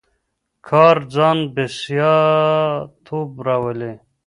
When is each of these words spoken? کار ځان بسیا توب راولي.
کار 0.67 0.97
ځان 1.13 1.37
بسیا 1.53 2.15
توب 3.05 3.31
راولي. 3.45 3.93